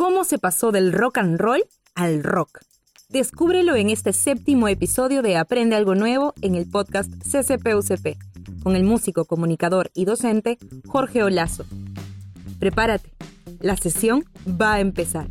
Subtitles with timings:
[0.00, 1.62] cómo se pasó del rock and roll
[1.94, 2.60] al rock.
[3.10, 8.16] Descúbrelo en este séptimo episodio de Aprende algo nuevo en el podcast CCPUCP,
[8.62, 11.66] con el músico, comunicador y docente Jorge Olazo.
[12.58, 13.12] Prepárate,
[13.60, 15.28] la sesión va a empezar.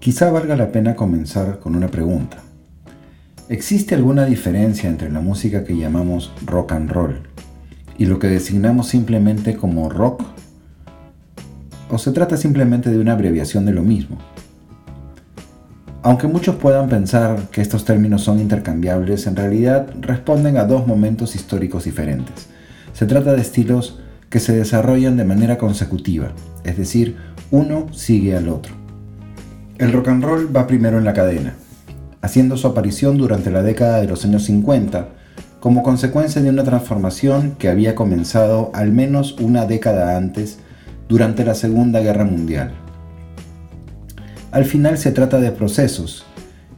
[0.00, 2.42] Quizá valga la pena comenzar con una pregunta.
[3.50, 7.20] ¿Existe alguna diferencia entre la música que llamamos rock and roll
[7.96, 10.22] y lo que designamos simplemente como rock?
[11.88, 14.18] ¿O se trata simplemente de una abreviación de lo mismo?
[16.02, 21.34] Aunque muchos puedan pensar que estos términos son intercambiables, en realidad responden a dos momentos
[21.34, 22.48] históricos diferentes.
[22.92, 26.32] Se trata de estilos que se desarrollan de manera consecutiva,
[26.64, 27.16] es decir,
[27.50, 28.74] uno sigue al otro.
[29.78, 31.54] El rock and roll va primero en la cadena,
[32.22, 35.08] haciendo su aparición durante la década de los años 50
[35.60, 40.58] como consecuencia de una transformación que había comenzado al menos una década antes
[41.08, 42.72] durante la Segunda Guerra Mundial.
[44.50, 46.24] Al final se trata de procesos,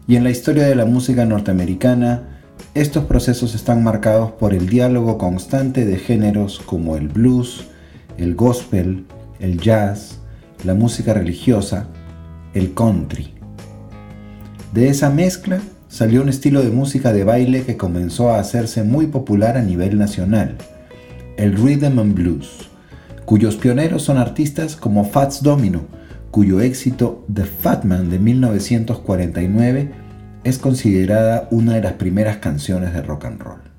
[0.09, 2.23] y en la historia de la música norteamericana,
[2.75, 7.67] estos procesos están marcados por el diálogo constante de géneros como el blues,
[8.17, 9.07] el gospel,
[9.41, 10.19] el jazz,
[10.65, 11.87] la música religiosa,
[12.55, 13.40] el country.
[14.73, 19.09] De esa mezcla salió un estilo de música de baile que comenzó a hacerse muy
[19.09, 20.57] popular a nivel nacional,
[21.37, 22.71] el rhythm and blues,
[23.25, 25.87] cuyos pioneros son artistas como Fats Domino,
[26.31, 29.91] cuyo éxito The Fat Man de 1949
[30.45, 33.70] es considerada una de las primeras canciones de rock and roll.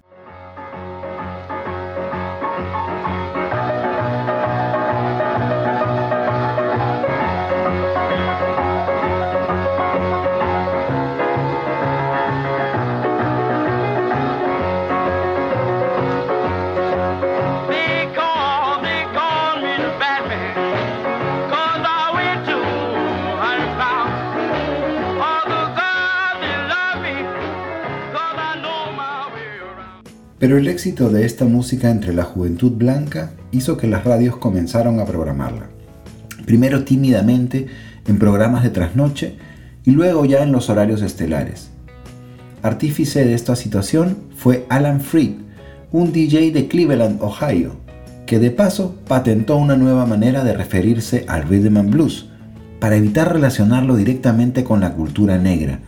[30.41, 35.00] Pero el éxito de esta música entre la juventud blanca hizo que las radios comenzaron
[35.00, 35.69] a programarla.
[36.47, 37.68] Primero tímidamente
[38.07, 39.35] en programas de trasnoche
[39.85, 41.69] y luego ya en los horarios estelares.
[42.63, 45.34] Artífice de esta situación fue Alan Freed,
[45.91, 47.75] un DJ de Cleveland, Ohio,
[48.25, 52.30] que de paso patentó una nueva manera de referirse al rhythm and blues,
[52.80, 55.81] para evitar relacionarlo directamente con la cultura negra,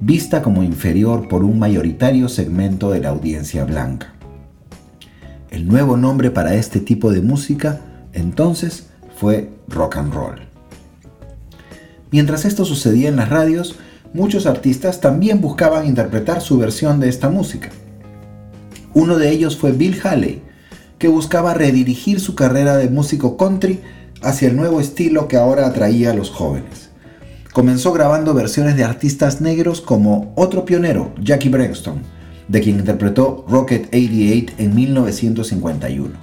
[0.00, 4.14] vista como inferior por un mayoritario segmento de la audiencia blanca.
[5.50, 7.80] El nuevo nombre para este tipo de música
[8.12, 10.40] entonces fue rock and roll.
[12.10, 13.76] Mientras esto sucedía en las radios,
[14.12, 17.70] muchos artistas también buscaban interpretar su versión de esta música.
[18.94, 20.42] Uno de ellos fue Bill Haley,
[20.98, 23.80] que buscaba redirigir su carrera de músico country
[24.22, 26.85] hacia el nuevo estilo que ahora atraía a los jóvenes.
[27.56, 32.02] Comenzó grabando versiones de artistas negros como otro pionero, Jackie Braxton,
[32.48, 36.14] de quien interpretó Rocket 88 en 1951.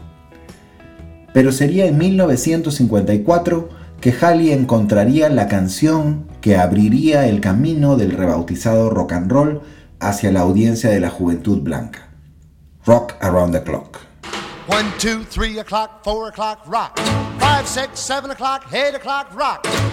[1.34, 3.68] Pero sería en 1954
[4.00, 9.62] que Halley encontraría la canción que abriría el camino del rebautizado rock and roll
[10.00, 12.10] hacia la audiencia de la juventud blanca.
[12.86, 13.98] Rock Around the Clock.
[14.68, 17.00] 1, 2, 3 o'clock, 4 o'clock, rock.
[17.40, 19.93] 5, 6, 7 o'clock, 8 o'clock, rock.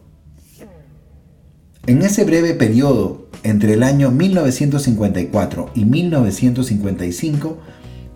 [1.91, 7.57] En ese breve periodo, entre el año 1954 y 1955,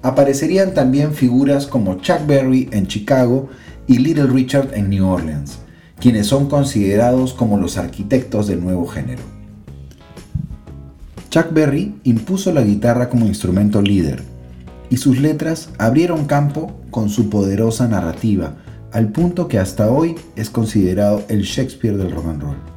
[0.01, 3.49] aparecerían también figuras como Chuck Berry en Chicago
[3.85, 5.57] y Little Richard en New Orleans,
[5.99, 9.23] quienes son considerados como los arquitectos del nuevo género.
[11.29, 14.23] Chuck Berry impuso la guitarra como instrumento líder,
[14.89, 18.55] y sus letras abrieron campo con su poderosa narrativa,
[18.93, 22.74] al punto que hasta hoy es considerado el Shakespeare del rock and roll.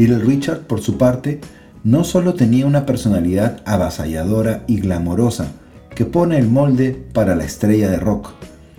[0.00, 1.42] Little Richard, por su parte,
[1.84, 5.48] no solo tenía una personalidad avasalladora y glamorosa
[5.94, 8.30] que pone el molde para la estrella de rock,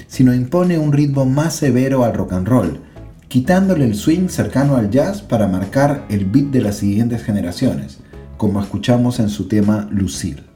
[0.07, 2.79] sino impone un ritmo más severo al rock and roll,
[3.27, 8.00] quitándole el swing cercano al jazz para marcar el beat de las siguientes generaciones,
[8.38, 10.50] como escuchamos en su tema Lucille.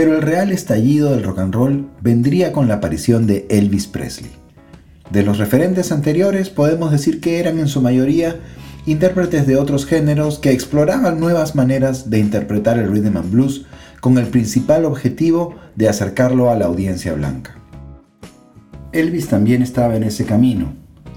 [0.00, 4.30] Pero el real estallido del rock and roll vendría con la aparición de Elvis Presley.
[5.10, 8.36] De los referentes anteriores podemos decir que eran en su mayoría
[8.86, 13.66] intérpretes de otros géneros que exploraban nuevas maneras de interpretar el rhythm and blues
[14.00, 17.58] con el principal objetivo de acercarlo a la audiencia blanca.
[18.92, 20.72] Elvis también estaba en ese camino,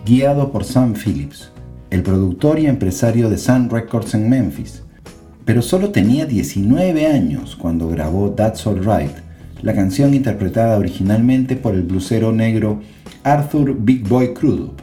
[0.06, 1.53] guiado por Sam Phillips,
[1.89, 4.82] el productor y empresario de Sun Records en Memphis,
[5.45, 9.12] pero solo tenía 19 años cuando grabó That's Alright,
[9.62, 12.81] la canción interpretada originalmente por el blusero negro
[13.24, 14.81] Arthur Big Boy Crudup.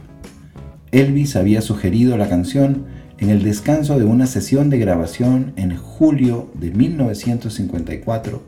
[0.91, 2.85] Elvis había sugerido la canción
[3.17, 8.41] en el descanso de una sesión de grabación en julio de 1954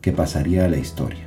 [0.00, 1.24] que pasaría a la historia.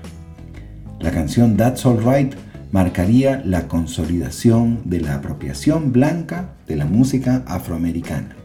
[0.99, 2.35] La canción That's Alright
[2.71, 8.35] marcaría la consolidación de la apropiación blanca de la música afroamericana,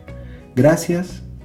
[0.56, 1.22] gracias,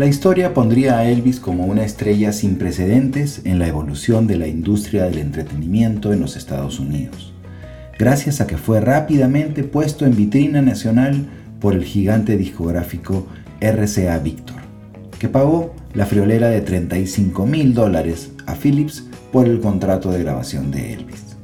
[0.00, 4.46] La historia pondría a Elvis como una estrella sin precedentes en la evolución de la
[4.46, 7.34] industria del entretenimiento en los Estados Unidos,
[7.98, 11.26] gracias a que fue rápidamente puesto en vitrina nacional
[11.60, 13.26] por el gigante discográfico
[13.60, 14.56] RCA Victor,
[15.18, 20.70] que pagó la friolera de 35 mil dólares a Phillips por el contrato de grabación
[20.70, 21.36] de Elvis.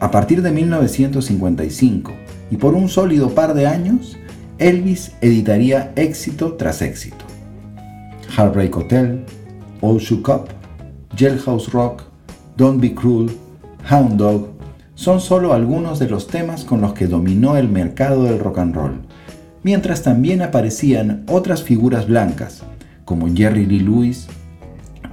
[0.00, 2.12] A partir de 1955
[2.50, 4.18] y por un sólido par de años,
[4.58, 7.24] Elvis editaría éxito tras éxito.
[8.36, 9.24] Heartbreak Hotel,
[9.80, 10.48] All Shook Up,
[11.16, 12.02] Jailhouse Rock,
[12.56, 13.30] Don't Be Cruel,
[13.90, 14.48] Hound Dog
[14.94, 18.74] son solo algunos de los temas con los que dominó el mercado del rock and
[18.74, 19.00] roll,
[19.62, 22.62] mientras también aparecían otras figuras blancas
[23.04, 24.26] como Jerry Lee Lewis,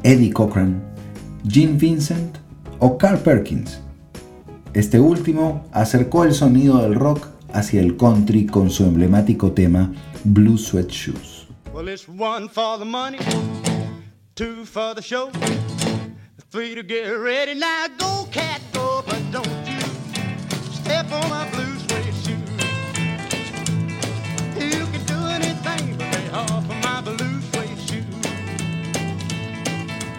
[0.03, 0.81] Eddie Cochran,
[1.45, 2.37] Gene Vincent
[2.79, 3.83] o Carl Perkins,
[4.73, 9.91] este último acercó el sonido del rock hacia el country con su emblemático tema
[10.23, 11.47] Blue Sweat Shoes.
[11.73, 13.17] Well, it's one for the money,
[14.35, 15.31] two for the show,
[16.51, 17.55] three to get ready.
[17.55, 19.79] Now go, cat, go, but don't you
[20.71, 22.39] step on my blue suede shoes.
[24.55, 28.05] You can do anything but lay off of my blue suede shoes.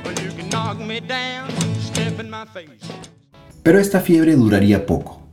[0.05, 1.51] Well, you can knock me down,
[1.81, 2.83] step in my face.
[3.63, 5.24] Pero esta fiebre duraría poco.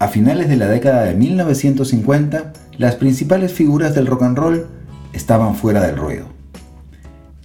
[0.00, 4.66] A finales de la década de 1950, las principales figuras del rock and roll
[5.12, 6.26] estaban fuera del ruedo.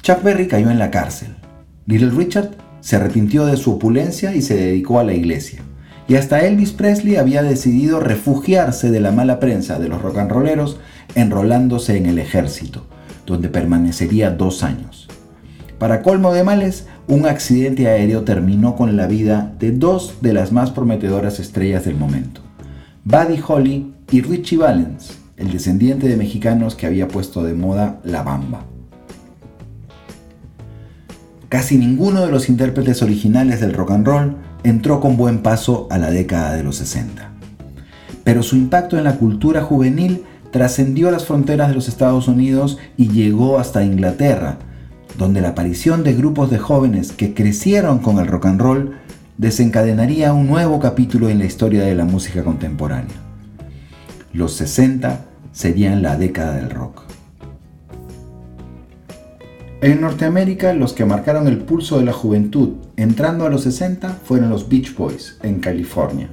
[0.04, 1.30] Chuck Berry cayó en la cárcel.
[1.88, 5.62] Little Richard se arrepintió de su opulencia y se dedicó a la iglesia.
[6.08, 10.32] Y hasta Elvis Presley había decidido refugiarse de la mala prensa de los rock and
[10.32, 10.80] rolleros
[11.16, 12.86] enrolándose en el ejército,
[13.26, 15.08] donde permanecería dos años.
[15.80, 20.52] Para colmo de males, un accidente aéreo terminó con la vida de dos de las
[20.52, 22.42] más prometedoras estrellas del momento,
[23.04, 28.24] Buddy Holly y Richie Valens, el descendiente de mexicanos que había puesto de moda la
[28.24, 28.66] bamba.
[31.50, 35.98] Casi ninguno de los intérpretes originales del rock and roll entró con buen paso a
[35.98, 37.30] la década de los 60.
[38.24, 43.10] Pero su impacto en la cultura juvenil trascendió las fronteras de los Estados Unidos y
[43.10, 44.58] llegó hasta Inglaterra,
[45.18, 48.94] donde la aparición de grupos de jóvenes que crecieron con el rock and roll
[49.38, 53.16] desencadenaría un nuevo capítulo en la historia de la música contemporánea.
[54.32, 57.04] Los 60 serían la década del rock.
[59.82, 64.50] En Norteamérica, los que marcaron el pulso de la juventud entrando a los 60 fueron
[64.50, 66.30] los Beach Boys, en California.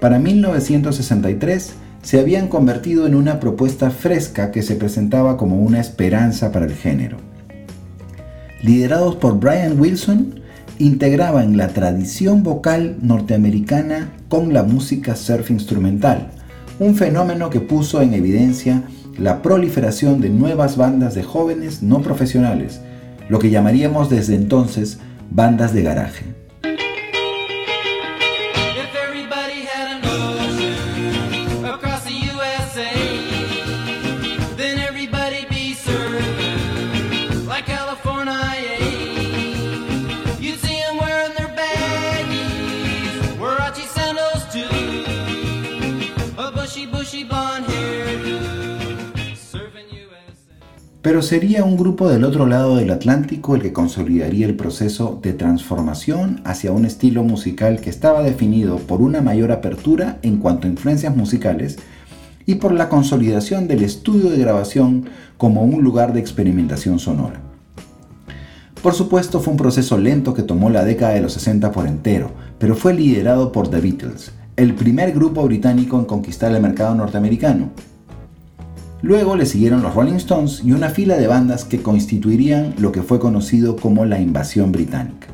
[0.00, 6.50] Para 1963 se habían convertido en una propuesta fresca que se presentaba como una esperanza
[6.50, 7.31] para el género
[8.62, 10.40] liderados por Brian Wilson,
[10.78, 16.30] integraban la tradición vocal norteamericana con la música surf instrumental,
[16.78, 18.82] un fenómeno que puso en evidencia
[19.18, 22.80] la proliferación de nuevas bandas de jóvenes no profesionales,
[23.28, 24.98] lo que llamaríamos desde entonces
[25.30, 26.41] bandas de garaje.
[51.02, 55.32] Pero sería un grupo del otro lado del Atlántico el que consolidaría el proceso de
[55.32, 60.70] transformación hacia un estilo musical que estaba definido por una mayor apertura en cuanto a
[60.70, 61.78] influencias musicales
[62.46, 65.06] y por la consolidación del estudio de grabación
[65.38, 67.40] como un lugar de experimentación sonora.
[68.80, 72.30] Por supuesto fue un proceso lento que tomó la década de los 60 por entero,
[72.58, 77.70] pero fue liderado por The Beatles, el primer grupo británico en conquistar el mercado norteamericano,
[79.02, 83.02] Luego le siguieron los Rolling Stones y una fila de bandas que constituirían lo que
[83.02, 85.26] fue conocido como la invasión británica.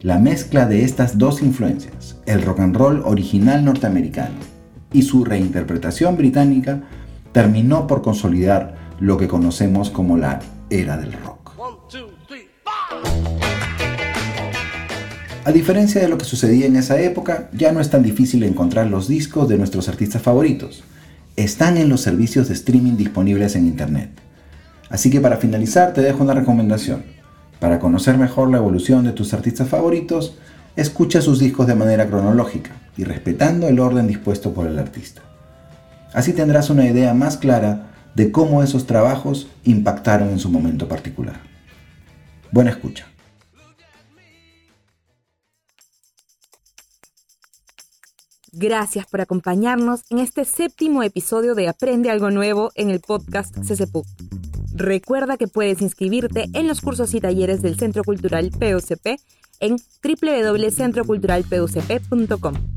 [0.00, 4.34] La mezcla de estas dos influencias, el rock and roll original norteamericano
[4.92, 6.82] y su reinterpretación británica,
[7.30, 11.52] terminó por consolidar lo que conocemos como la era del rock.
[15.44, 18.88] A diferencia de lo que sucedía en esa época, ya no es tan difícil encontrar
[18.88, 20.82] los discos de nuestros artistas favoritos
[21.36, 24.10] están en los servicios de streaming disponibles en Internet.
[24.88, 27.04] Así que para finalizar te dejo una recomendación.
[27.60, 30.38] Para conocer mejor la evolución de tus artistas favoritos,
[30.76, 35.22] escucha sus discos de manera cronológica y respetando el orden dispuesto por el artista.
[36.12, 41.36] Así tendrás una idea más clara de cómo esos trabajos impactaron en su momento particular.
[42.50, 43.06] Buena escucha.
[48.52, 54.04] Gracias por acompañarnos en este séptimo episodio de Aprende algo nuevo en el podcast CCPU.
[54.74, 59.20] Recuerda que puedes inscribirte en los cursos y talleres del Centro Cultural POCP
[59.60, 62.75] en www.centroculturalpucp.com.